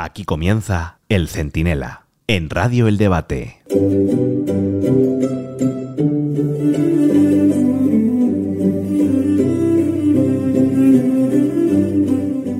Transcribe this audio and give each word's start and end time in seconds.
Aquí 0.00 0.24
comienza 0.24 1.00
El 1.08 1.26
Centinela, 1.26 2.06
en 2.28 2.50
Radio 2.50 2.86
El 2.86 2.98
Debate. 2.98 3.62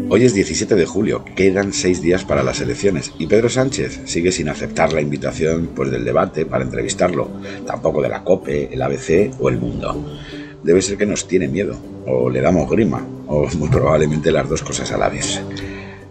Hoy 0.09 0.25
es 0.25 0.35
17 0.35 0.75
de 0.75 0.85
julio, 0.85 1.25
quedan 1.37 1.73
seis 1.73 2.03
días 2.03 2.25
para 2.25 2.43
las 2.43 2.61
elecciones 2.61 3.13
y 3.21 3.29
Pedro 3.29 3.49
Sánchez 3.49 4.01
sigue 4.07 4.33
sin 4.33 4.49
aceptar 4.49 4.93
la 4.93 5.01
invitación 5.01 5.71
pues, 5.77 5.93
del 5.93 6.05
debate 6.05 6.45
para 6.45 6.65
entrevistarlo, 6.65 7.31
tampoco 7.65 8.03
de 8.03 8.09
la 8.09 8.25
COPE, 8.25 8.75
el 8.75 8.83
ABC 8.83 9.33
o 9.39 9.49
el 9.49 9.59
Mundo. 9.59 10.19
Debe 10.65 10.83
ser 10.83 10.99
que 10.99 11.07
nos 11.07 11.29
tiene 11.29 11.47
miedo, 11.47 11.79
o 12.05 12.31
le 12.31 12.41
damos 12.41 12.69
grima, 12.69 13.07
o 13.29 13.47
muy 13.59 13.69
probablemente 13.69 14.33
las 14.33 14.49
dos 14.49 14.63
cosas 14.63 14.91
a 14.91 14.99
la 14.99 15.09
vez. 15.09 15.41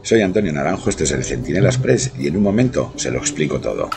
Soy 0.08 0.22
Antonio 0.22 0.54
Naranjo, 0.54 0.90
este 0.90 1.04
es 1.04 1.12
el 1.12 1.26
Centinela 1.26 1.68
Express 1.68 2.14
y 2.18 2.28
en 2.28 2.38
un 2.38 2.44
momento 2.44 2.94
se 2.96 3.12
lo 3.12 3.18
explico 3.18 3.60
todo. 3.60 3.90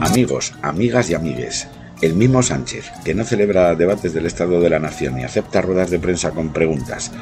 Amigos, 0.00 0.54
amigas 0.62 1.10
y 1.10 1.14
amigues, 1.14 1.68
el 2.00 2.14
mismo 2.14 2.42
Sánchez, 2.42 2.90
que 3.04 3.14
no 3.14 3.24
celebra 3.24 3.74
debates 3.74 4.14
del 4.14 4.24
Estado 4.24 4.58
de 4.58 4.70
la 4.70 4.78
Nación 4.78 5.16
ni 5.16 5.24
acepta 5.24 5.60
ruedas 5.60 5.90
de 5.90 5.98
prensa 5.98 6.30
con 6.30 6.50
preguntas, 6.50 7.12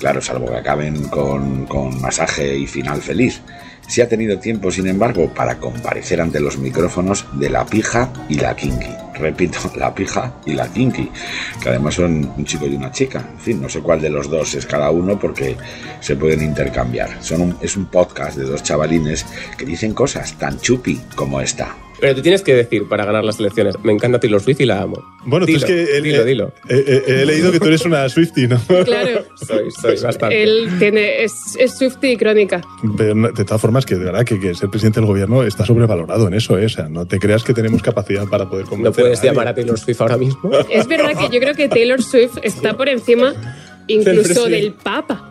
claro, 0.00 0.20
salvo 0.20 0.46
que 0.46 0.56
acaben 0.56 1.04
con, 1.04 1.66
con 1.66 2.00
masaje 2.00 2.58
y 2.58 2.66
final 2.66 3.02
feliz, 3.02 3.40
si 3.86 4.00
ha 4.00 4.08
tenido 4.08 4.40
tiempo, 4.40 4.72
sin 4.72 4.88
embargo, 4.88 5.32
para 5.32 5.60
comparecer 5.60 6.20
ante 6.20 6.40
los 6.40 6.58
micrófonos 6.58 7.24
de 7.34 7.50
la 7.50 7.64
pija 7.64 8.12
y 8.28 8.34
la 8.34 8.56
kinky. 8.56 9.03
Repito, 9.18 9.58
la 9.76 9.94
pija 9.94 10.34
y 10.44 10.52
la 10.52 10.68
kinky, 10.68 11.10
que 11.62 11.68
además 11.68 11.94
son 11.94 12.32
un 12.36 12.44
chico 12.44 12.66
y 12.66 12.74
una 12.74 12.90
chica. 12.90 13.24
En 13.32 13.38
fin, 13.38 13.62
no 13.62 13.68
sé 13.68 13.80
cuál 13.80 14.00
de 14.00 14.10
los 14.10 14.28
dos 14.28 14.54
es 14.54 14.66
cada 14.66 14.90
uno 14.90 15.18
porque 15.18 15.56
se 16.00 16.16
pueden 16.16 16.42
intercambiar. 16.42 17.22
Son 17.22 17.56
es 17.60 17.76
un 17.76 17.86
podcast 17.86 18.36
de 18.36 18.44
dos 18.44 18.62
chavalines 18.62 19.26
que 19.56 19.64
dicen 19.64 19.94
cosas 19.94 20.34
tan 20.34 20.58
chupi 20.60 21.00
como 21.14 21.40
esta. 21.40 21.76
Pero 22.04 22.16
tú 22.16 22.20
tienes 22.22 22.42
que 22.42 22.54
decir 22.54 22.86
para 22.86 23.06
ganar 23.06 23.24
las 23.24 23.40
elecciones, 23.40 23.76
me 23.82 23.90
encanta 23.90 24.20
Taylor 24.20 24.38
Swift 24.42 24.60
y 24.60 24.66
la 24.66 24.82
amo. 24.82 25.02
Bueno, 25.24 25.46
dilo, 25.46 25.60
tú 25.60 25.64
es 25.64 25.70
que 25.70 26.00
dilo, 26.02 26.20
eh, 26.20 26.24
dilo. 26.26 26.52
eh, 26.68 26.84
eh, 26.86 27.02
he 27.22 27.24
leído 27.24 27.50
que 27.50 27.58
tú 27.58 27.68
eres 27.68 27.86
una 27.86 28.06
Swiftie, 28.10 28.46
¿no? 28.46 28.60
Claro. 28.84 29.24
Soy, 29.36 29.70
soy 29.70 29.96
bastante. 30.02 30.42
Él 30.42 30.68
tiene, 30.78 31.24
es, 31.24 31.32
es 31.58 31.78
Swiftie 31.78 32.12
y 32.12 32.16
crónica. 32.18 32.60
Pero 32.98 33.14
no- 33.14 33.32
de 33.32 33.44
todas 33.46 33.58
formas, 33.62 33.86
que 33.86 33.94
de 33.94 34.04
verdad 34.04 34.22
que, 34.26 34.38
que 34.38 34.54
ser 34.54 34.68
presidente 34.68 35.00
del 35.00 35.06
gobierno 35.06 35.42
está 35.44 35.64
sobrevalorado 35.64 36.28
en 36.28 36.34
eso, 36.34 36.58
¿eh? 36.58 36.66
O 36.66 36.68
sea, 36.68 36.90
no 36.90 37.06
te 37.06 37.18
creas 37.18 37.42
que 37.42 37.54
tenemos 37.54 37.80
capacidad 37.80 38.26
para 38.28 38.50
poder 38.50 38.64
No 38.66 38.70
convencer 38.70 39.02
puedes 39.02 39.18
nadie. 39.20 39.30
llamar 39.30 39.48
a 39.48 39.54
Taylor 39.54 39.78
Swift 39.78 40.00
ahora 40.02 40.18
mismo. 40.18 40.50
Es 40.70 40.86
verdad 40.86 41.12
que 41.18 41.34
yo 41.34 41.40
creo 41.40 41.54
que 41.54 41.68
Taylor 41.70 42.02
Swift 42.02 42.36
está 42.42 42.76
por 42.76 42.90
encima 42.90 43.32
incluso 43.86 44.44
del 44.44 44.74
Papa. 44.74 45.30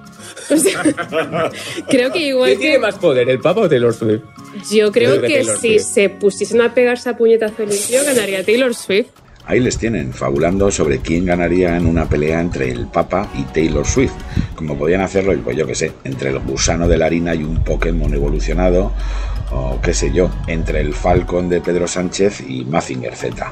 O 0.49 0.57
sea, 0.57 0.81
creo 1.89 2.11
que 2.11 2.19
igual 2.29 2.49
¿Quién 2.49 2.59
tiene 2.61 2.79
más 2.79 2.95
poder, 2.95 3.29
el 3.29 3.39
Papa 3.39 3.61
o 3.61 3.69
Taylor 3.69 3.93
Swift? 3.93 4.21
Yo 4.71 4.91
creo 4.91 5.15
Yo 5.15 5.21
creo 5.21 5.21
que 5.21 5.43
si 5.43 5.79
Swift. 5.79 5.81
se 5.81 6.09
pusiesen 6.09 6.61
a 6.61 6.73
pegarse 6.73 7.09
a 7.09 7.17
puñetazo 7.17 7.65
limpio 7.65 8.03
ganaría 8.05 8.43
Taylor 8.43 8.73
Swift. 8.73 9.07
Ahí 9.45 9.59
les 9.59 9.77
tienen, 9.77 10.13
fabulando 10.13 10.71
sobre 10.71 10.99
quién 10.99 11.25
ganaría 11.25 11.75
en 11.75 11.85
una 11.85 12.07
pelea 12.07 12.39
entre 12.39 12.71
el 12.71 12.87
Papa 12.87 13.29
y 13.35 13.43
Taylor 13.43 13.85
Swift, 13.85 14.13
como 14.55 14.77
podían 14.77 15.01
hacerlo, 15.01 15.37
pues 15.43 15.57
yo 15.57 15.67
que 15.67 15.75
sé, 15.75 15.91
entre 16.05 16.29
el 16.29 16.39
gusano 16.39 16.87
de 16.87 16.97
la 16.97 17.07
harina 17.07 17.35
y 17.35 17.43
un 17.43 17.61
Pokémon 17.61 18.13
evolucionado, 18.13 18.93
o 19.51 19.81
qué 19.81 19.93
sé 19.93 20.13
yo, 20.13 20.31
entre 20.47 20.79
el 20.79 20.93
Falcon 20.93 21.49
de 21.49 21.59
Pedro 21.59 21.89
Sánchez 21.89 22.41
y 22.47 22.63
Mazinger 22.63 23.15
Z. 23.15 23.51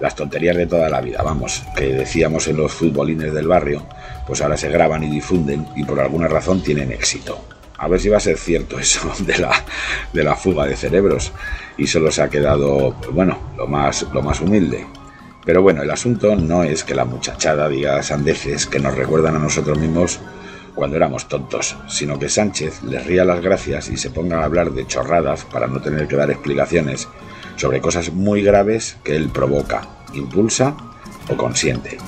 Las 0.00 0.16
tonterías 0.16 0.56
de 0.56 0.66
toda 0.66 0.90
la 0.90 1.00
vida, 1.00 1.22
vamos, 1.22 1.62
que 1.76 1.92
decíamos 1.92 2.48
en 2.48 2.56
los 2.56 2.72
futbolines 2.72 3.32
del 3.32 3.46
barrio, 3.46 3.86
pues 4.26 4.42
ahora 4.42 4.56
se 4.56 4.70
graban 4.70 5.04
y 5.04 5.10
difunden 5.10 5.64
y 5.76 5.84
por 5.84 6.00
alguna 6.00 6.26
razón 6.26 6.64
tienen 6.64 6.90
éxito. 6.90 7.44
A 7.82 7.88
ver 7.88 7.98
si 7.98 8.08
va 8.08 8.18
a 8.18 8.20
ser 8.20 8.38
cierto 8.38 8.78
eso 8.78 9.12
de 9.18 9.38
la, 9.38 9.50
de 10.12 10.22
la 10.22 10.36
fuga 10.36 10.66
de 10.66 10.76
cerebros 10.76 11.32
y 11.76 11.88
solo 11.88 12.12
se 12.12 12.22
ha 12.22 12.30
quedado, 12.30 12.94
bueno, 13.10 13.36
lo 13.56 13.66
más, 13.66 14.06
lo 14.12 14.22
más 14.22 14.40
humilde. 14.40 14.86
Pero 15.44 15.62
bueno, 15.62 15.82
el 15.82 15.90
asunto 15.90 16.36
no 16.36 16.62
es 16.62 16.84
que 16.84 16.94
la 16.94 17.04
muchachada 17.04 17.68
diga 17.68 18.00
sandeces 18.04 18.66
que 18.66 18.78
nos 18.78 18.94
recuerdan 18.94 19.34
a 19.34 19.40
nosotros 19.40 19.78
mismos 19.78 20.20
cuando 20.76 20.96
éramos 20.96 21.28
tontos, 21.28 21.76
sino 21.88 22.20
que 22.20 22.28
Sánchez 22.28 22.84
les 22.84 23.04
ría 23.04 23.24
las 23.24 23.40
gracias 23.40 23.88
y 23.88 23.96
se 23.96 24.10
ponga 24.10 24.40
a 24.40 24.44
hablar 24.44 24.70
de 24.70 24.86
chorradas 24.86 25.44
para 25.44 25.66
no 25.66 25.82
tener 25.82 26.06
que 26.06 26.14
dar 26.14 26.30
explicaciones 26.30 27.08
sobre 27.56 27.80
cosas 27.80 28.12
muy 28.12 28.42
graves 28.42 28.96
que 29.02 29.16
él 29.16 29.28
provoca, 29.28 29.82
impulsa 30.14 30.76
o 31.28 31.36
consiente. 31.36 31.98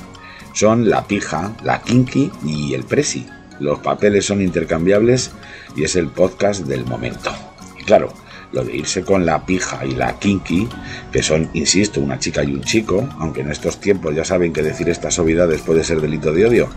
Son 0.53 0.89
la 0.89 1.03
pija, 1.03 1.53
la 1.65 1.83
kinky 1.83 2.31
y 2.45 2.75
el 2.75 2.85
presi. 2.85 3.27
Los 3.61 3.79
papeles 3.79 4.27
son 4.27 4.41
intercambiables 4.41 5.31
y 5.77 5.85
es 5.85 5.97
el 5.97 6.09
podcast 6.09 6.67
del 6.67 6.85
momento. 6.85 7.31
Y 7.79 7.85
claro, 7.85 8.13
lo 8.53 8.65
de 8.65 8.77
irse 8.77 9.03
con 9.03 9.27
la 9.27 9.45
pija 9.45 9.85
y 9.85 9.93
la 9.93 10.19
kinky, 10.19 10.69
que 11.13 11.23
son, 11.23 11.51
insisto, 11.55 12.01
una 12.01 12.19
chica 12.19 12.43
y 12.45 12.53
un 12.55 12.63
chico, 12.63 13.09
aunque 13.19 13.41
en 13.41 13.51
estos 13.51 13.81
tiempos 13.81 14.15
ya 14.15 14.25
saben 14.25 14.53
que 14.53 14.63
decir 14.63 14.89
estas 14.89 15.19
obviedades 15.19 15.61
puede 15.63 15.85
ser 15.85 16.01
delito 16.01 16.33
de 16.33 16.47
odio, 16.47 16.69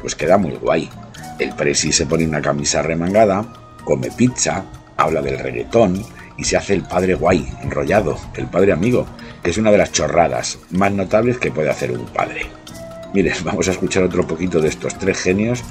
pues 0.00 0.14
queda 0.14 0.38
muy 0.38 0.52
guay. 0.52 0.90
El 1.38 1.54
presi 1.54 1.92
se 1.92 2.06
pone 2.06 2.26
una 2.26 2.42
camisa 2.42 2.82
remangada, 2.82 3.46
come 3.84 4.10
pizza, 4.10 4.64
habla 4.96 5.22
del 5.22 5.38
reggaetón 5.38 6.02
y 6.36 6.44
se 6.44 6.56
hace 6.56 6.74
el 6.74 6.82
padre 6.82 7.14
guay, 7.14 7.48
enrollado, 7.62 8.18
el 8.34 8.46
padre 8.46 8.72
amigo, 8.72 9.06
que 9.42 9.50
es 9.50 9.58
una 9.58 9.70
de 9.70 9.78
las 9.78 9.92
chorradas 9.92 10.58
más 10.70 10.92
notables 10.92 11.38
que 11.38 11.50
puede 11.50 11.70
hacer 11.70 11.92
un 11.92 12.06
padre. 12.06 12.46
Miren, 13.14 13.34
vamos 13.44 13.68
a 13.68 13.72
escuchar 13.72 14.02
otro 14.02 14.26
poquito 14.26 14.60
de 14.60 14.68
estos 14.68 14.98
tres 14.98 15.20
genios 15.20 15.62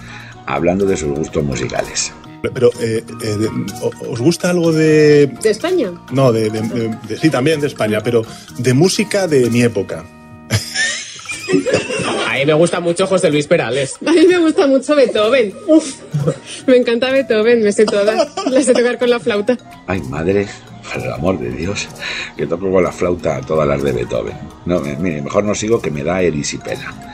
hablando 0.56 0.86
de 0.86 0.98
sus 0.98 1.10
gustos 1.18 1.44
musicales. 1.44 2.12
Pero, 2.54 2.70
eh, 2.80 3.04
eh, 3.24 3.48
¿os 4.10 4.20
gusta 4.22 4.50
algo 4.50 4.72
de...? 4.72 5.28
¿De 5.42 5.50
España? 5.50 5.92
No, 6.12 6.32
de, 6.32 6.50
de- 6.50 6.62
de- 6.62 6.98
de- 7.08 7.18
Sí, 7.18 7.30
también 7.30 7.60
de 7.60 7.68
España, 7.68 8.00
pero 8.02 8.24
de 8.58 8.74
música 8.74 9.28
de 9.28 9.50
mi 9.50 9.62
época. 9.62 10.06
A 12.30 12.34
mí 12.36 12.46
me 12.46 12.54
gusta 12.54 12.80
mucho 12.80 13.06
José 13.08 13.30
Luis 13.30 13.48
Perales. 13.48 13.96
A 14.06 14.12
mí 14.12 14.26
me 14.28 14.38
gusta 14.40 14.66
mucho 14.68 14.96
Beethoven. 14.96 15.54
Uf, 15.68 15.96
me 16.68 16.78
encanta 16.78 17.12
Beethoven, 17.12 17.62
me 17.62 17.72
sé 17.74 17.86
todas. 17.86 18.30
La 18.50 18.62
sé 18.62 18.74
tocar 18.74 18.98
con 18.98 19.10
la 19.10 19.20
flauta. 19.20 19.58
Ay, 19.88 20.00
madre, 20.04 20.48
por 20.94 21.04
el 21.04 21.12
amor 21.12 21.40
de 21.40 21.50
Dios, 21.52 21.90
que 22.38 22.46
toco 22.48 22.72
con 22.72 22.84
la 22.84 22.92
flauta 22.94 23.42
todas 23.42 23.68
las 23.68 23.84
de 23.84 23.92
Beethoven. 23.92 24.38
No, 24.66 24.80
mire, 24.80 25.22
mejor 25.22 25.44
no 25.44 25.54
sigo 25.56 25.82
que 25.82 25.92
me 25.92 26.04
da 26.04 26.22
erisipela. 26.22 27.09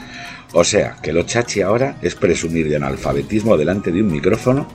O 0.58 0.64
sea, 0.64 0.96
que 1.02 1.12
lo 1.12 1.24
chachi 1.24 1.60
ahora 1.60 1.98
es 2.02 2.16
presumir 2.16 2.70
de 2.70 2.78
analfabetismo 2.78 3.58
delante 3.58 3.92
de 3.92 4.02
un 4.02 4.10
micrófono 4.10 4.70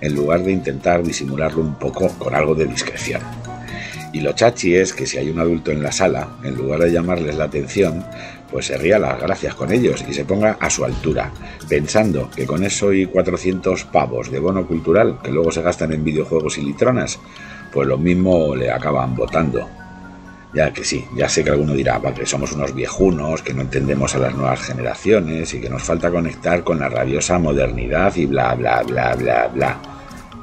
en 0.00 0.14
lugar 0.14 0.44
de 0.44 0.52
intentar 0.52 1.02
disimularlo 1.02 1.60
un 1.60 1.74
poco 1.74 2.08
con 2.20 2.36
algo 2.36 2.54
de 2.54 2.66
discreción. 2.66 3.20
Y 4.12 4.20
lo 4.20 4.32
chachi 4.32 4.76
es 4.76 4.92
que 4.92 5.06
si 5.08 5.18
hay 5.18 5.28
un 5.30 5.40
adulto 5.40 5.72
en 5.72 5.82
la 5.82 5.90
sala, 5.90 6.36
en 6.44 6.54
lugar 6.54 6.78
de 6.78 6.92
llamarles 6.92 7.34
la 7.34 7.46
atención, 7.46 8.04
pues 8.48 8.66
se 8.66 8.78
ría 8.78 9.00
las 9.00 9.20
gracias 9.20 9.56
con 9.56 9.72
ellos 9.72 10.04
y 10.08 10.14
se 10.14 10.24
ponga 10.24 10.56
a 10.60 10.70
su 10.70 10.84
altura, 10.84 11.32
pensando 11.68 12.30
que 12.30 12.46
con 12.46 12.62
eso 12.62 12.92
y 12.92 13.06
400 13.06 13.86
pavos 13.86 14.30
de 14.30 14.38
bono 14.38 14.64
cultural 14.68 15.18
que 15.20 15.32
luego 15.32 15.50
se 15.50 15.62
gastan 15.62 15.92
en 15.94 16.04
videojuegos 16.04 16.58
y 16.58 16.62
litronas, 16.62 17.18
pues 17.72 17.88
lo 17.88 17.98
mismo 17.98 18.54
le 18.54 18.70
acaban 18.70 19.16
votando. 19.16 19.68
Ya 20.54 20.72
que 20.72 20.84
sí, 20.84 21.04
ya 21.16 21.28
sé 21.28 21.42
que 21.42 21.50
alguno 21.50 21.74
dirá, 21.74 21.98
"Va, 21.98 22.14
que 22.14 22.24
somos 22.26 22.52
unos 22.52 22.74
viejunos, 22.74 23.42
que 23.42 23.52
no 23.52 23.62
entendemos 23.62 24.14
a 24.14 24.18
las 24.18 24.34
nuevas 24.34 24.60
generaciones 24.60 25.52
y 25.52 25.60
que 25.60 25.68
nos 25.68 25.82
falta 25.82 26.10
conectar 26.10 26.62
con 26.62 26.78
la 26.78 26.88
rabiosa 26.88 27.38
modernidad 27.40 28.14
y 28.14 28.26
bla, 28.26 28.54
bla, 28.54 28.82
bla, 28.84 29.16
bla, 29.16 29.48
bla. 29.48 29.78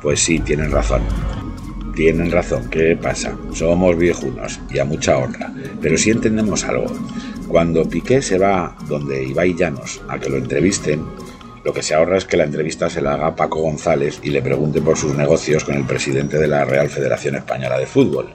Pues 0.01 0.19
sí, 0.19 0.39
tienen 0.39 0.69
razón. 0.69 1.01
Tienen 1.95 2.31
razón, 2.31 2.69
¿qué 2.69 2.97
pasa? 3.01 3.37
Somos 3.53 3.97
viejunos 3.97 4.59
y 4.69 4.79
a 4.79 4.85
mucha 4.85 5.17
honra. 5.17 5.53
Pero 5.81 5.97
sí 5.97 6.09
entendemos 6.09 6.63
algo. 6.65 6.87
Cuando 7.47 7.87
Piqué 7.87 8.21
se 8.21 8.37
va 8.37 8.75
donde 8.87 9.23
Ibai 9.23 9.53
Llanos 9.55 10.01
a 10.09 10.17
que 10.19 10.29
lo 10.29 10.37
entrevisten, 10.37 11.05
lo 11.63 11.73
que 11.73 11.83
se 11.83 11.93
ahorra 11.93 12.17
es 12.17 12.25
que 12.25 12.37
la 12.37 12.45
entrevista 12.45 12.89
se 12.89 13.01
la 13.01 13.13
haga 13.13 13.35
Paco 13.35 13.61
González 13.61 14.19
y 14.23 14.29
le 14.29 14.41
pregunte 14.41 14.81
por 14.81 14.97
sus 14.97 15.15
negocios 15.15 15.63
con 15.63 15.75
el 15.75 15.85
presidente 15.85 16.37
de 16.37 16.47
la 16.47 16.65
Real 16.65 16.89
Federación 16.89 17.35
Española 17.35 17.77
de 17.77 17.85
Fútbol. 17.85 18.33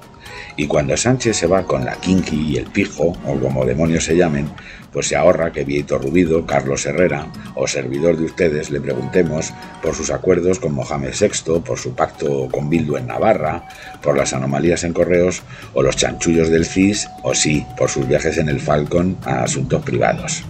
Y 0.57 0.67
cuando 0.67 0.97
Sánchez 0.97 1.37
se 1.37 1.47
va 1.47 1.65
con 1.65 1.85
la 1.85 1.97
Kinky 1.97 2.53
y 2.53 2.57
el 2.57 2.65
Pijo, 2.65 3.13
o 3.27 3.39
como 3.41 3.67
demonios 3.67 4.05
se 4.05 4.17
llamen, 4.17 4.49
pues 4.91 5.09
se 5.09 5.17
ahorra 5.17 5.53
que 5.53 5.65
Vieito 5.65 5.99
Rubido, 5.99 6.47
Carlos 6.47 6.87
Herrera 6.87 7.27
o 7.55 7.67
servidor 7.67 8.17
de 8.17 8.25
ustedes 8.25 8.71
le 8.71 8.81
preguntemos 8.81 9.53
por 9.83 9.95
sus 9.95 10.11
acuerdos 10.11 10.59
con 10.59 10.73
Mohamed 10.73 11.13
VI, 11.21 11.61
por 11.61 11.79
su 11.79 11.95
pacto 11.95 12.49
con 12.51 12.71
Bildu 12.71 12.97
en 12.97 13.07
Navarra, 13.07 13.69
por 14.03 14.17
las 14.17 14.33
anomalías 14.33 14.85
en 14.85 14.95
correos 14.95 15.43
o 15.75 15.83
los 15.83 15.97
chanchullos 15.97 16.49
del 16.49 16.65
CIS, 16.65 17.09
o 17.23 17.35
sí, 17.35 17.67
por 17.77 17.91
sus 17.91 18.09
viajes 18.09 18.39
en 18.39 18.49
el 18.49 18.59
Falcon 18.59 19.19
a 19.27 19.43
asuntos 19.43 19.83
privados. 19.83 20.45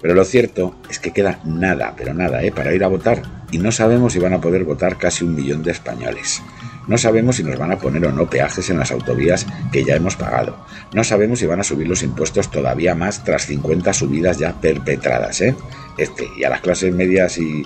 Pero 0.00 0.14
lo 0.14 0.24
cierto 0.24 0.74
es 0.90 0.98
que 0.98 1.12
queda 1.12 1.38
nada, 1.44 1.94
pero 1.96 2.12
nada, 2.12 2.42
¿eh? 2.42 2.50
para 2.50 2.74
ir 2.74 2.82
a 2.82 2.88
votar 2.88 3.22
y 3.52 3.58
no 3.58 3.70
sabemos 3.70 4.12
si 4.12 4.18
van 4.18 4.32
a 4.32 4.40
poder 4.40 4.64
votar 4.64 4.98
casi 4.98 5.24
un 5.24 5.36
millón 5.36 5.62
de 5.62 5.70
españoles. 5.70 6.42
No 6.86 6.98
sabemos 6.98 7.36
si 7.36 7.44
nos 7.44 7.58
van 7.58 7.72
a 7.72 7.78
poner 7.78 8.04
o 8.06 8.12
no 8.12 8.28
peajes 8.28 8.68
en 8.70 8.78
las 8.78 8.90
autovías 8.90 9.46
que 9.72 9.84
ya 9.84 9.96
hemos 9.96 10.16
pagado. 10.16 10.56
No 10.92 11.02
sabemos 11.02 11.38
si 11.38 11.46
van 11.46 11.60
a 11.60 11.64
subir 11.64 11.88
los 11.88 12.02
impuestos 12.02 12.50
todavía 12.50 12.94
más 12.94 13.24
tras 13.24 13.46
50 13.46 13.92
subidas 13.92 14.38
ya 14.38 14.52
perpetradas, 14.60 15.40
¿eh? 15.40 15.54
Este, 15.96 16.28
y 16.36 16.44
a 16.44 16.50
las 16.50 16.60
clases 16.60 16.92
medias 16.92 17.38
y, 17.38 17.64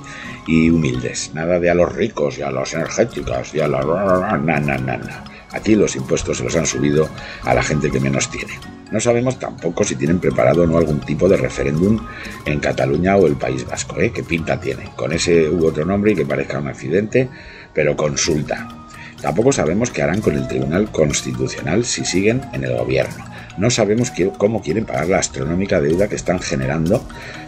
humildes. 0.70 1.32
Nada 1.34 1.58
de 1.58 1.70
a 1.70 1.74
los 1.74 1.92
ricos 1.94 2.38
y 2.38 2.42
a 2.42 2.50
los 2.50 2.72
energéticos 2.74 3.54
y 3.54 3.60
a 3.60 3.68
na. 3.68 5.24
Aquí 5.52 5.74
los 5.74 5.96
impuestos 5.96 6.38
se 6.38 6.44
los 6.44 6.56
han 6.56 6.66
subido 6.66 7.08
a 7.42 7.54
la 7.54 7.62
gente 7.62 7.90
que 7.90 8.00
menos 8.00 8.30
tiene. 8.30 8.52
No 8.90 9.00
sabemos 9.00 9.38
tampoco 9.38 9.84
si 9.84 9.96
tienen 9.96 10.18
preparado 10.18 10.62
o 10.62 10.66
no 10.66 10.78
algún 10.78 11.00
tipo 11.00 11.28
de 11.28 11.36
referéndum 11.36 11.98
en 12.44 12.60
Cataluña 12.60 13.16
o 13.16 13.26
el 13.26 13.34
País 13.34 13.66
Vasco, 13.66 14.00
¿eh? 14.00 14.12
¿Qué 14.12 14.22
pinta 14.22 14.58
tiene? 14.58 14.90
Con 14.96 15.12
ese 15.12 15.48
u 15.48 15.66
otro 15.66 15.84
nombre 15.84 16.12
y 16.12 16.14
que 16.14 16.24
parezca 16.24 16.58
un 16.58 16.68
accidente, 16.68 17.28
pero 17.74 17.96
consulta. 17.96 18.88
Tampoco 19.20 19.52
sabemos 19.52 19.90
qué 19.90 20.02
harán 20.02 20.20
con 20.20 20.36
el 20.36 20.46
Tribunal 20.46 20.90
Constitucional 20.92 21.84
si 21.84 22.04
siguen 22.04 22.42
en 22.52 22.64
el 22.64 22.76
gobierno. 22.76 23.24
No 23.56 23.70
sabemos 23.70 24.12
cómo 24.36 24.62
quieren 24.62 24.84
pagar 24.84 25.08
la 25.08 25.18
astronómica 25.18 25.80
deuda 25.80 26.08
que 26.08 26.14
están 26.14 26.38
generando 26.38 27.06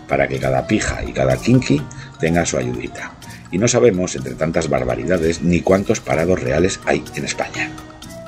para 0.09 0.27
que 0.27 0.41
cada 0.41 0.67
pija 0.67 1.05
y 1.05 1.13
cada 1.13 1.37
kinky 1.37 1.81
tenga 2.19 2.45
su 2.45 2.59
ayudita. 2.59 3.13
Y 3.53 3.59
no 3.59 3.69
sabemos, 3.69 4.17
entre 4.17 4.35
tantas 4.35 4.69
barbaridades, 4.69 5.43
ni 5.43 5.61
cuántos 5.61 6.01
parados 6.01 6.43
reales 6.43 6.81
hay 6.87 7.05
en 7.15 7.25
España. 7.25 7.71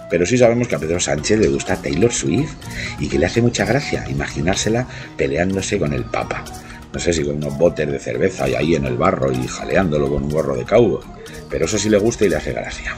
Pero 0.09 0.27
sí 0.27 0.39
sabemos 0.39 0.69
que 0.69 0.77
a 0.77 0.79
Pedro 0.79 1.01
Sánchez 1.01 1.41
le 1.41 1.49
gusta 1.49 1.77
Taylor 1.77 2.13
Swift 2.13 2.53
y 3.01 3.09
que 3.09 3.19
le 3.19 3.27
hace 3.27 3.43
mucha 3.43 3.65
gracia 3.65 4.05
imaginársela 4.09 4.87
peleándose 5.17 5.79
con 5.79 5.93
el 5.93 6.05
Papa. 6.05 6.45
No 6.93 7.01
sé 7.01 7.13
si 7.13 7.25
con 7.25 7.37
unos 7.37 7.57
botes 7.57 7.91
de 7.91 7.99
cerveza 7.99 8.49
y 8.49 8.55
ahí 8.55 8.75
en 8.77 8.85
el 8.85 8.97
barro 8.97 9.33
y 9.33 9.49
jaleándolo 9.49 10.09
con 10.09 10.25
un 10.25 10.31
gorro 10.31 10.57
de 10.57 10.65
cowboy. 10.65 11.03
Pero 11.49 11.65
eso 11.65 11.79
sí 11.79 11.89
le 11.89 11.99
gusta 11.99 12.27
y 12.27 12.29
le 12.29 12.37
hace 12.37 12.53
gracia. 12.53 12.95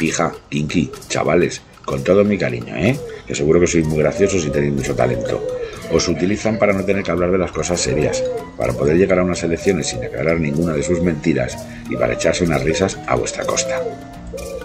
Pija, 0.00 0.32
Kinky, 0.48 0.90
chavales, 1.10 1.60
con 1.84 2.02
todo 2.02 2.24
mi 2.24 2.38
cariño, 2.38 2.74
¿eh? 2.74 2.98
Que 3.26 3.34
seguro 3.34 3.60
que 3.60 3.66
sois 3.66 3.84
muy 3.84 3.98
graciosos 3.98 4.46
y 4.46 4.50
tenéis 4.50 4.72
mucho 4.72 4.94
talento. 4.94 5.46
Os 5.92 6.08
utilizan 6.08 6.58
para 6.58 6.72
no 6.72 6.86
tener 6.86 7.02
que 7.04 7.10
hablar 7.10 7.30
de 7.30 7.36
las 7.36 7.52
cosas 7.52 7.78
serias, 7.78 8.24
para 8.56 8.72
poder 8.72 8.96
llegar 8.96 9.18
a 9.18 9.24
unas 9.24 9.42
elecciones 9.42 9.88
sin 9.88 10.02
aclarar 10.02 10.40
ninguna 10.40 10.72
de 10.72 10.82
sus 10.82 11.02
mentiras 11.02 11.54
y 11.90 11.96
para 11.96 12.14
echarse 12.14 12.44
unas 12.44 12.64
risas 12.64 12.98
a 13.06 13.14
vuestra 13.14 13.44
costa. 13.44 13.78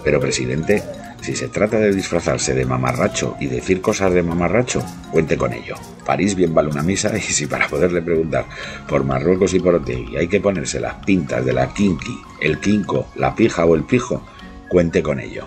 Pero, 0.02 0.20
presidente, 0.20 0.82
si 1.20 1.36
se 1.36 1.48
trata 1.48 1.78
de 1.78 1.92
disfrazarse 1.92 2.54
de 2.54 2.64
mamarracho 2.64 3.36
y 3.38 3.48
decir 3.48 3.82
cosas 3.82 4.14
de 4.14 4.22
mamarracho, 4.22 4.82
cuente 5.12 5.36
con 5.36 5.52
ello. 5.52 5.74
París 6.06 6.34
bien 6.34 6.54
vale 6.54 6.70
una 6.70 6.82
misa 6.82 7.14
y 7.14 7.20
si 7.20 7.46
para 7.46 7.68
poderle 7.68 8.00
preguntar 8.00 8.46
por 8.88 9.04
Marruecos 9.04 9.52
y 9.52 9.60
por 9.60 9.74
Otegui 9.74 10.16
hay 10.16 10.28
que 10.28 10.40
ponerse 10.40 10.80
las 10.80 10.94
pintas 11.04 11.44
de 11.44 11.52
la 11.52 11.74
kinky, 11.74 12.16
el 12.40 12.58
quinco, 12.58 13.08
la 13.16 13.34
pija 13.34 13.66
o 13.66 13.74
el 13.74 13.82
pijo, 13.82 14.24
cuente 14.68 15.02
con 15.02 15.20
ello. 15.20 15.46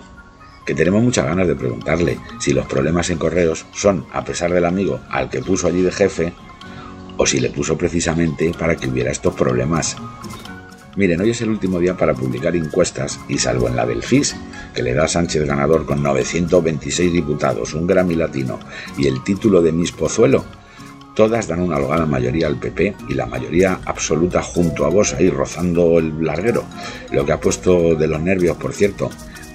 Que 0.66 0.74
tenemos 0.74 1.02
muchas 1.02 1.26
ganas 1.26 1.48
de 1.48 1.56
preguntarle 1.56 2.18
si 2.38 2.52
los 2.52 2.66
problemas 2.66 3.10
en 3.10 3.18
correos 3.18 3.66
son, 3.72 4.06
a 4.12 4.24
pesar 4.24 4.52
del 4.52 4.64
amigo 4.64 5.00
al 5.10 5.30
que 5.30 5.40
puso 5.40 5.66
allí 5.66 5.82
de 5.82 5.92
jefe, 5.92 6.32
o 7.16 7.26
si 7.26 7.40
le 7.40 7.50
puso 7.50 7.76
precisamente 7.76 8.52
para 8.58 8.76
que 8.76 8.88
hubiera 8.88 9.10
estos 9.10 9.34
problemas. 9.34 9.96
Miren, 10.96 11.20
hoy 11.20 11.30
es 11.30 11.40
el 11.40 11.50
último 11.50 11.78
día 11.78 11.96
para 11.96 12.14
publicar 12.14 12.56
encuestas 12.56 13.20
y 13.28 13.38
salvo 13.38 13.68
en 13.68 13.76
la 13.76 13.86
del 13.86 14.02
FIS, 14.02 14.36
que 14.74 14.82
le 14.82 14.94
da 14.94 15.04
a 15.04 15.08
Sánchez 15.08 15.46
ganador 15.46 15.86
con 15.86 16.02
926 16.02 17.12
diputados, 17.12 17.74
un 17.74 17.86
Grammy 17.86 18.16
latino 18.16 18.58
y 18.98 19.06
el 19.06 19.22
título 19.22 19.62
de 19.62 19.72
Miss 19.72 19.92
Pozuelo, 19.92 20.44
todas 21.20 21.48
dan 21.48 21.60
una 21.60 21.76
holgada 21.76 22.06
mayoría 22.06 22.46
al 22.46 22.56
PP 22.56 22.96
y 23.10 23.12
la 23.12 23.26
mayoría 23.26 23.78
absoluta 23.84 24.40
junto 24.40 24.86
a 24.86 24.88
vos 24.88 25.12
ahí 25.12 25.28
rozando 25.28 25.98
el 25.98 26.24
larguero, 26.24 26.64
lo 27.12 27.26
que 27.26 27.32
ha 27.32 27.38
puesto 27.38 27.94
de 27.94 28.08
los 28.08 28.22
nervios, 28.22 28.56
por 28.56 28.72
cierto, 28.72 29.10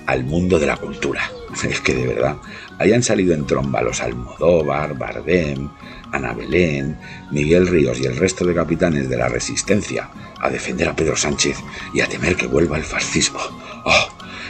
al 0.06 0.26
mundo 0.26 0.60
de 0.60 0.68
la 0.68 0.78
cultura. 0.78 1.24
Es 1.68 1.82
que 1.82 1.96
de 1.96 2.06
verdad, 2.06 2.38
hayan 2.78 3.02
salido 3.02 3.34
en 3.34 3.48
tromba 3.48 3.82
los 3.82 4.00
Almodóvar, 4.00 4.96
Bardem, 4.96 5.72
Ana 6.12 6.34
Belén, 6.34 7.00
Miguel 7.32 7.66
Ríos 7.66 8.00
y 8.00 8.06
el 8.06 8.16
resto 8.16 8.46
de 8.46 8.54
capitanes 8.54 9.10
de 9.10 9.18
la 9.18 9.28
resistencia 9.28 10.12
a 10.40 10.52
defender 10.52 10.88
a 10.88 10.96
Pedro 10.96 11.16
Sánchez 11.16 11.58
y 11.96 12.02
a 12.02 12.08
temer 12.08 12.36
que 12.36 12.46
vuelva 12.46 12.78
el 12.78 12.84
fascismo. 12.84 13.40
¡Oh! 13.86 14.08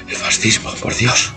¡El 0.09 0.17
fascismo, 0.17 0.69
por 0.81 0.93
Dios! 0.93 1.33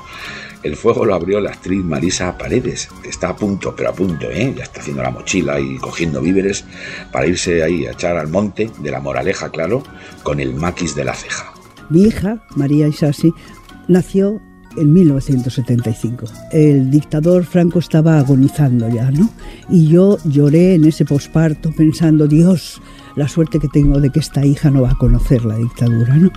El 0.62 0.74
fuego 0.76 1.04
lo 1.04 1.14
abrió 1.14 1.40
la 1.40 1.50
actriz 1.50 1.84
Marisa 1.84 2.36
Paredes, 2.36 2.88
que 3.02 3.10
está 3.10 3.30
a 3.30 3.36
punto, 3.36 3.74
pero 3.76 3.90
a 3.90 3.92
punto, 3.92 4.28
¿eh? 4.30 4.52
Ya 4.56 4.64
está 4.64 4.80
haciendo 4.80 5.02
la 5.02 5.10
mochila 5.10 5.60
y 5.60 5.76
cogiendo 5.76 6.20
víveres 6.20 6.64
para 7.12 7.26
irse 7.26 7.62
ahí 7.62 7.86
a 7.86 7.92
echar 7.92 8.16
al 8.16 8.28
monte, 8.28 8.70
de 8.80 8.90
la 8.90 9.00
moraleja, 9.00 9.50
claro, 9.50 9.84
con 10.24 10.40
el 10.40 10.54
maquis 10.54 10.94
de 10.94 11.04
la 11.04 11.14
ceja. 11.14 11.52
Mi 11.90 12.02
hija, 12.02 12.42
María 12.56 12.88
Isasi, 12.88 13.32
nació 13.86 14.40
en 14.76 14.92
1975. 14.92 16.26
El 16.52 16.90
dictador 16.90 17.44
Franco 17.44 17.78
estaba 17.78 18.18
agonizando 18.18 18.88
ya, 18.88 19.10
¿no? 19.10 19.30
Y 19.70 19.88
yo 19.88 20.18
lloré 20.24 20.74
en 20.74 20.84
ese 20.84 21.04
posparto 21.04 21.70
pensando, 21.72 22.26
Dios, 22.26 22.82
la 23.16 23.28
suerte 23.28 23.58
que 23.58 23.68
tengo 23.68 24.00
de 24.00 24.10
que 24.10 24.20
esta 24.20 24.44
hija 24.44 24.70
no 24.70 24.82
va 24.82 24.90
a 24.90 24.98
conocer 24.98 25.44
la 25.44 25.56
dictadura, 25.56 26.16
¿no? 26.16 26.30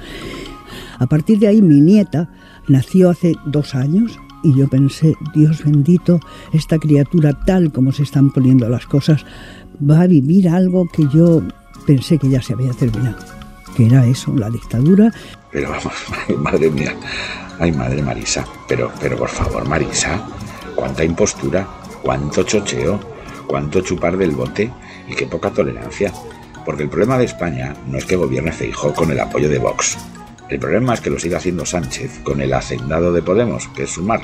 A 1.00 1.08
partir 1.08 1.40
de 1.40 1.48
ahí 1.48 1.62
mi 1.62 1.82
nieta 1.82 2.30
nació 2.68 3.10
hace 3.10 3.36
dos 3.46 3.76
años 3.76 4.20
y 4.44 4.56
yo 4.56 4.68
pensé, 4.68 5.16
Dios 5.36 5.64
bendito, 5.64 6.20
esta 6.54 6.78
criatura 6.78 7.38
tal 7.46 7.72
como 7.72 7.92
se 7.92 8.04
están 8.04 8.32
poniendo 8.32 8.68
las 8.70 8.86
cosas, 8.86 9.26
va 9.88 10.02
a 10.02 10.08
vivir 10.08 10.50
algo 10.50 10.88
que 10.88 11.08
yo 11.14 11.42
pensé 11.86 12.18
que 12.18 12.30
ya 12.30 12.42
se 12.42 12.54
había 12.54 12.72
terminado, 12.72 13.18
que 13.76 13.86
era 13.86 14.06
eso, 14.06 14.36
la 14.36 14.50
dictadura. 14.50 15.14
Pero 15.52 15.70
vamos, 15.70 15.94
madre 16.40 16.70
mía, 16.70 16.96
ay 17.60 17.72
madre 17.72 18.02
Marisa, 18.02 18.46
pero, 18.68 18.92
pero 19.00 19.18
por 19.18 19.30
favor 19.30 19.68
Marisa, 19.68 20.26
cuánta 20.76 21.04
impostura, 21.04 21.68
cuánto 22.02 22.44
chocheo, 22.44 23.00
cuánto 23.48 23.82
chupar 23.82 24.18
del 24.18 24.32
bote 24.32 24.72
y 25.08 25.16
qué 25.16 25.28
poca 25.28 25.52
tolerancia. 25.52 26.12
Porque 26.66 26.84
el 26.84 26.90
problema 26.90 27.18
de 27.18 27.26
España 27.26 27.74
no 27.88 27.98
es 27.98 28.06
que 28.06 28.16
gobierne 28.16 28.52
Feijó 28.52 28.94
con 28.94 29.12
el 29.12 29.20
apoyo 29.20 29.50
de 29.50 29.58
Vox, 29.58 29.98
el 30.52 30.60
problema 30.60 30.94
es 30.94 31.00
que 31.00 31.10
lo 31.10 31.18
siga 31.18 31.38
haciendo 31.38 31.66
Sánchez 31.66 32.20
con 32.24 32.42
el 32.42 32.54
hacendado 32.54 33.14
de 33.14 33.22
Podemos, 33.22 33.70
que 33.70 33.84
es 33.84 33.92
Sumar, 33.92 34.22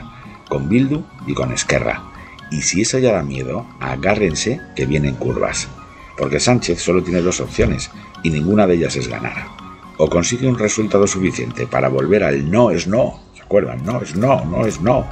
con 0.49 0.67
Bildu 0.67 1.01
y 1.25 1.33
con 1.33 1.53
Esquerra. 1.53 2.03
Y 2.51 2.63
si 2.63 2.81
eso 2.81 2.99
ya 2.99 3.13
da 3.13 3.23
miedo, 3.23 3.65
agárrense 3.79 4.59
que 4.75 4.85
vienen 4.85 5.15
curvas. 5.15 5.69
Porque 6.17 6.41
Sánchez 6.41 6.81
solo 6.81 7.01
tiene 7.01 7.21
dos 7.21 7.39
opciones 7.39 7.89
y 8.23 8.29
ninguna 8.29 8.67
de 8.67 8.73
ellas 8.73 8.97
es 8.97 9.07
ganar. 9.07 9.47
O 9.95 10.09
consigue 10.09 10.49
un 10.49 10.59
resultado 10.59 11.07
suficiente 11.07 11.65
para 11.65 11.87
volver 11.87 12.25
al 12.25 12.51
no 12.51 12.71
es 12.71 12.87
no. 12.87 13.21
¿Se 13.33 13.43
acuerdan? 13.43 13.85
No 13.85 14.01
es 14.01 14.13
no, 14.17 14.43
no 14.43 14.65
es 14.65 14.81
no. 14.81 15.07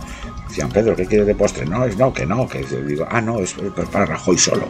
Decían, 0.50 0.69
Pedro, 0.69 0.97
¿qué 0.97 1.06
quiere 1.06 1.23
de 1.23 1.35
postre? 1.35 1.65
No 1.65 1.85
es 1.85 1.95
no, 1.95 2.13
que 2.13 2.25
no, 2.25 2.45
que 2.50 2.62
digo, 2.85 3.07
ah, 3.09 3.21
no, 3.21 3.39
es 3.39 3.56
para 3.89 4.06
Rajoy 4.06 4.38
solo. 4.38 4.67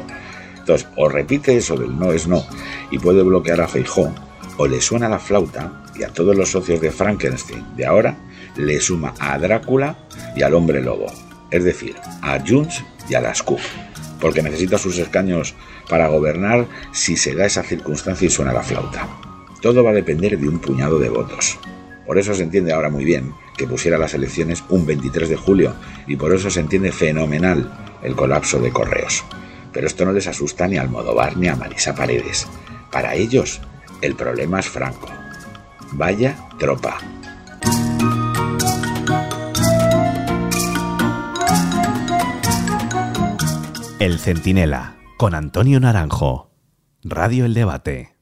Entonces, 0.59 0.87
o 0.95 1.09
repite 1.09 1.57
eso 1.57 1.75
del 1.75 1.97
no 1.97 2.11
es 2.11 2.27
no 2.27 2.43
y 2.91 2.99
puede 2.99 3.23
bloquear 3.23 3.61
a 3.61 3.67
Feijó, 3.67 4.13
o 4.57 4.67
le 4.67 4.81
suena 4.81 5.09
la 5.09 5.19
flauta 5.19 5.83
y 5.95 6.03
a 6.03 6.09
todos 6.09 6.35
los 6.35 6.51
socios 6.51 6.81
de 6.81 6.91
Frankenstein 6.91 7.75
de 7.75 7.85
ahora 7.85 8.17
le 8.55 8.79
suma 8.79 9.13
a 9.19 9.37
Drácula 9.37 9.97
y 10.35 10.43
al 10.43 10.53
hombre 10.53 10.81
lobo, 10.81 11.07
es 11.51 11.63
decir, 11.63 11.95
a 12.21 12.39
Junts 12.39 12.83
y 13.09 13.15
a 13.15 13.21
las 13.21 13.43
Q, 13.43 13.57
porque 14.19 14.41
necesita 14.41 14.77
sus 14.77 14.97
escaños 14.97 15.55
para 15.89 16.07
gobernar 16.07 16.67
si 16.91 17.17
se 17.17 17.35
da 17.35 17.45
esa 17.45 17.63
circunstancia 17.63 18.27
y 18.27 18.31
suena 18.31 18.53
la 18.53 18.63
flauta. 18.63 19.07
Todo 19.61 19.83
va 19.83 19.91
a 19.91 19.95
depender 19.95 20.37
de 20.37 20.47
un 20.47 20.59
puñado 20.59 20.99
de 20.99 21.09
votos. 21.09 21.57
Por 22.05 22.17
eso 22.19 22.33
se 22.35 22.43
entiende 22.43 22.71
ahora 22.71 22.89
muy 22.89 23.03
bien 23.03 23.33
que 23.57 23.67
pusiera 23.67 23.97
las 23.97 24.13
elecciones 24.13 24.63
un 24.69 24.85
23 24.85 25.29
de 25.29 25.35
julio 25.35 25.73
y 26.07 26.15
por 26.15 26.33
eso 26.33 26.51
se 26.51 26.59
entiende 26.59 26.91
fenomenal 26.91 27.71
el 28.03 28.15
colapso 28.15 28.59
de 28.59 28.71
correos. 28.71 29.23
Pero 29.73 29.87
esto 29.87 30.05
no 30.05 30.13
les 30.13 30.27
asusta 30.27 30.67
ni 30.67 30.77
al 30.77 30.89
Modovar 30.89 31.35
ni 31.35 31.47
a 31.47 31.55
Marisa 31.55 31.95
Paredes. 31.95 32.47
Para 32.91 33.15
ellos, 33.15 33.61
el 34.05 34.15
problema 34.15 34.59
es 34.59 34.69
Franco. 34.69 35.07
Vaya 35.93 36.37
tropa. 36.59 36.97
El 43.99 44.19
Centinela, 44.19 44.97
con 45.17 45.33
Antonio 45.33 45.79
Naranjo. 45.79 46.51
Radio 47.03 47.45
El 47.45 47.53
Debate. 47.53 48.14